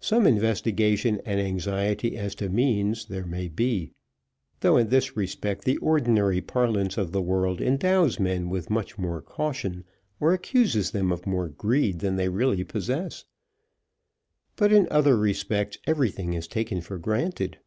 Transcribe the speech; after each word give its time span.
Some 0.00 0.26
investigation 0.26 1.22
and 1.24 1.40
anxiety 1.40 2.18
as 2.18 2.34
to 2.34 2.50
means 2.50 3.06
there 3.06 3.24
may 3.24 3.48
be, 3.48 3.92
though 4.60 4.76
in 4.76 4.90
this 4.90 5.16
respect 5.16 5.64
the 5.64 5.78
ordinary 5.78 6.42
parlance 6.42 6.98
of 6.98 7.12
the 7.12 7.22
world 7.22 7.62
endows 7.62 8.20
men 8.20 8.50
with 8.50 8.68
more 8.68 9.22
caution, 9.22 9.84
or 10.20 10.34
accuses 10.34 10.90
them 10.90 11.10
of 11.10 11.26
more 11.26 11.48
greed 11.48 12.00
than 12.00 12.16
they 12.16 12.28
really 12.28 12.62
possess. 12.62 13.24
But 14.56 14.70
in 14.70 14.86
other 14.90 15.16
respects 15.16 15.78
everything 15.86 16.34
is 16.34 16.46
taken 16.46 16.82
for 16.82 16.98
granted. 16.98 17.58